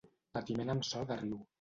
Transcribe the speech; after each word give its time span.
Patiment 0.37 0.75
amb 0.77 0.89
so 0.89 1.05
de 1.13 1.21
riu. 1.25 1.43